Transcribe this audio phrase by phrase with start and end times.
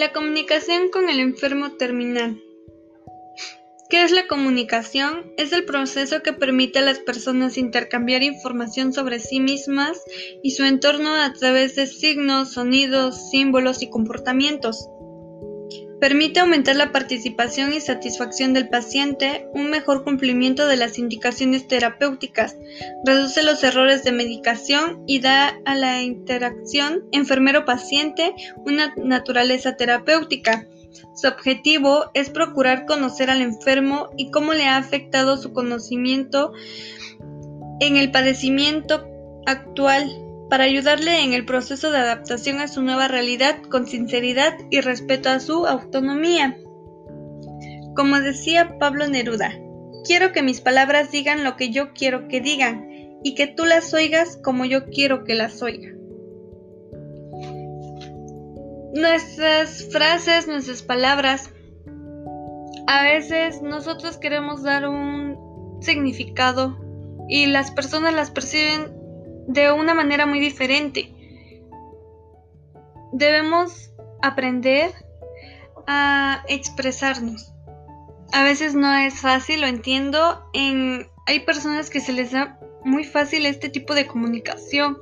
[0.00, 2.42] La comunicación con el enfermo terminal.
[3.90, 5.30] ¿Qué es la comunicación?
[5.36, 10.02] Es el proceso que permite a las personas intercambiar información sobre sí mismas
[10.42, 14.88] y su entorno a través de signos, sonidos, símbolos y comportamientos.
[16.00, 22.56] Permite aumentar la participación y satisfacción del paciente, un mejor cumplimiento de las indicaciones terapéuticas,
[23.04, 28.34] reduce los errores de medicación y da a la interacción enfermero-paciente
[28.64, 30.66] una naturaleza terapéutica.
[31.14, 36.52] Su objetivo es procurar conocer al enfermo y cómo le ha afectado su conocimiento
[37.80, 39.06] en el padecimiento
[39.44, 44.80] actual para ayudarle en el proceso de adaptación a su nueva realidad con sinceridad y
[44.80, 46.58] respeto a su autonomía.
[47.94, 49.52] Como decía Pablo Neruda,
[50.04, 52.88] quiero que mis palabras digan lo que yo quiero que digan
[53.22, 55.90] y que tú las oigas como yo quiero que las oiga.
[58.92, 61.50] Nuestras frases, nuestras palabras,
[62.88, 66.76] a veces nosotros queremos dar un significado
[67.28, 68.99] y las personas las perciben
[69.46, 71.12] de una manera muy diferente.
[73.12, 73.90] Debemos
[74.22, 74.92] aprender
[75.86, 77.52] a expresarnos.
[78.32, 80.44] A veces no es fácil, lo entiendo.
[80.52, 84.98] En, hay personas que se les da muy fácil este tipo de comunicación.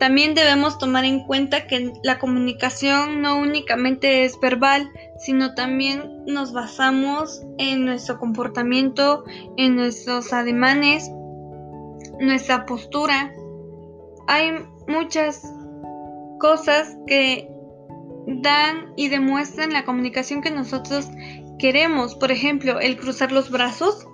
[0.00, 6.52] También debemos tomar en cuenta que la comunicación no únicamente es verbal, sino también nos
[6.52, 9.24] basamos en nuestro comportamiento,
[9.56, 11.08] en nuestros ademanes,
[12.18, 13.32] nuestra postura
[14.26, 14.52] hay
[14.88, 15.42] muchas
[16.38, 17.48] cosas que
[18.26, 21.08] dan y demuestran la comunicación que nosotros
[21.58, 22.14] queremos.
[22.14, 24.06] Por ejemplo, el cruzar los brazos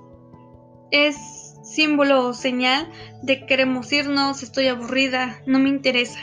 [0.91, 1.17] es
[1.63, 2.91] símbolo o señal
[3.23, 6.21] de queremos irnos, estoy aburrida, no me interesa.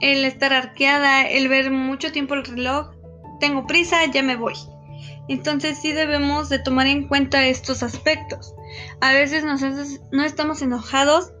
[0.00, 2.92] El estar arqueada, el ver mucho tiempo el reloj,
[3.38, 4.54] tengo prisa, ya me voy.
[5.28, 8.54] Entonces sí debemos de tomar en cuenta estos aspectos.
[9.00, 11.32] A veces nosotros no estamos enojados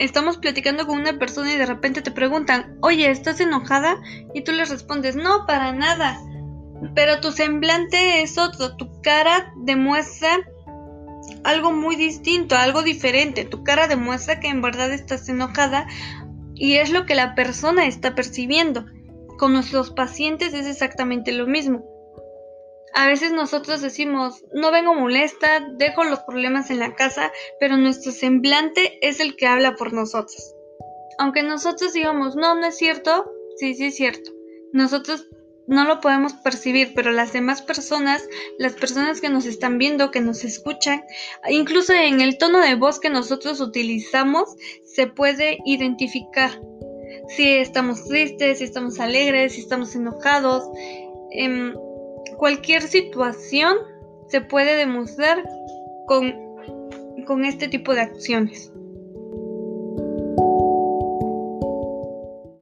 [0.00, 4.00] estamos platicando con una persona y de repente te preguntan, oye, ¿estás enojada?
[4.34, 6.18] Y tú les respondes, no, para nada.
[6.94, 10.38] Pero tu semblante es otro, tu cara demuestra
[11.44, 13.44] algo muy distinto, algo diferente.
[13.44, 15.86] Tu cara demuestra que en verdad estás enojada
[16.54, 18.86] y es lo que la persona está percibiendo.
[19.38, 21.84] Con nuestros pacientes es exactamente lo mismo.
[22.94, 28.12] A veces nosotros decimos, no vengo molesta, dejo los problemas en la casa, pero nuestro
[28.12, 30.54] semblante es el que habla por nosotros.
[31.18, 34.30] Aunque nosotros digamos, no, no es cierto, sí, sí es cierto.
[34.72, 35.28] Nosotros
[35.66, 38.26] no lo podemos percibir, pero las demás personas,
[38.58, 41.04] las personas que nos están viendo, que nos escuchan,
[41.48, 46.60] incluso en el tono de voz que nosotros utilizamos, se puede identificar
[47.28, 50.64] si estamos tristes, si estamos alegres, si estamos enojados.
[51.30, 51.74] Em,
[52.36, 53.76] cualquier situación
[54.28, 55.42] se puede demostrar
[56.06, 56.34] con,
[57.26, 58.72] con este tipo de acciones.